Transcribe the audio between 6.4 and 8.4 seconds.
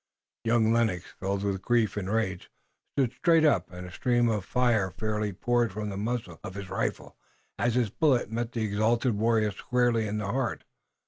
of his rifle as his bullet